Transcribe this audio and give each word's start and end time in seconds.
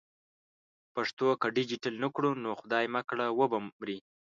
پښتو 0.93 1.27
که 1.41 1.47
ډیجیټل 1.55 1.93
نه 2.03 2.09
کړو 2.15 2.31
نو 2.43 2.49
خدای 2.59 2.85
مه 2.93 3.01
کړه 3.09 3.25
و 3.37 3.41
به 3.51 3.59
مري. 3.77 3.97